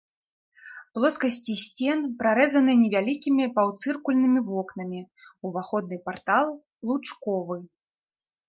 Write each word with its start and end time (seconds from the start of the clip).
Плоскасці 0.97 1.53
сцен 1.65 1.99
прарэзаныя 2.21 2.77
невялікімі 2.83 3.43
паўцыркульнымі 3.59 4.41
вокнамі, 4.49 5.01
уваходны 5.51 5.97
партал 6.09 6.45
лучковы. 6.91 7.55